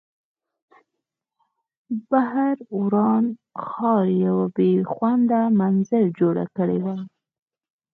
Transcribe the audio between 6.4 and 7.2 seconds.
کړې وه